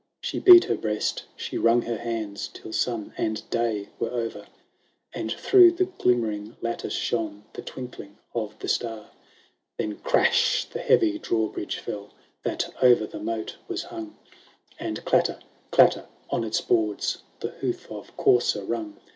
[0.19, 4.47] She beat her breast, she wrung her hands, Till sun and day were o'er,
[5.13, 9.11] And through the glimmering lattice shone The twinkling of the star.
[9.11, 9.13] XXIV
[9.77, 10.65] Then, crash!
[10.65, 12.09] the heavy drawbridge fell,
[12.41, 14.17] That o'er the moat was hung;
[14.79, 15.37] And, clatter!
[15.69, 16.07] clatter!
[16.31, 18.97] on its boards The hoof of courser rung.